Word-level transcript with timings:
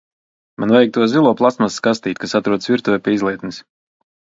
Man 0.63 0.71
vajag 0.75 0.93
to 0.95 1.03
zilo 1.11 1.33
plastmasas 1.41 1.85
kastīti, 1.89 2.17
kas 2.25 2.35
atrodas 2.41 2.73
virtuvē 2.75 3.01
pie 3.07 3.17
izlietnes. 3.21 3.63